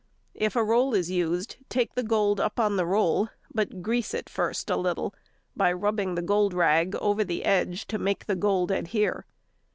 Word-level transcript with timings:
If 0.33 0.55
a 0.55 0.63
roll 0.63 0.95
is 0.95 1.11
used, 1.11 1.57
take 1.69 1.93
the 1.93 2.01
gold 2.01 2.39
up 2.39 2.59
on 2.59 2.75
the 2.75 2.87
roll, 2.87 3.29
but 3.53 3.83
grease 3.83 4.15
it 4.15 4.29
first 4.29 4.71
a 4.71 4.75
little, 4.75 5.13
by 5.55 5.71
rubbing 5.71 6.15
the 6.15 6.23
gold 6.23 6.55
rag 6.55 6.95
over 6.95 7.23
the 7.23 7.45
edge 7.45 7.85
to 7.85 7.99
make 7.99 8.25
the 8.25 8.35
gold 8.35 8.71
adhere. 8.71 9.27